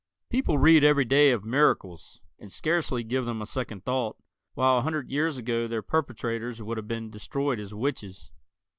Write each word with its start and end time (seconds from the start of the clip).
People 0.31 0.57
read 0.57 0.83
every 0.83 1.05
day 1.05 1.29
of 1.29 1.43
"miracles" 1.45 2.21
and 2.39 2.51
scarcely 2.51 3.03
give 3.03 3.25
them 3.25 3.39
a 3.39 3.45
second 3.45 3.85
thought, 3.85 4.17
while 4.55 4.79
a 4.79 4.81
hundred 4.81 5.11
years 5.11 5.37
ago 5.37 5.67
their 5.67 5.83
perpetrators 5.83 6.59
would 6.59 6.77
have 6.77 6.87
been 6.87 7.11
destroyed 7.11 7.59
as 7.59 7.71
witches. 7.71 8.31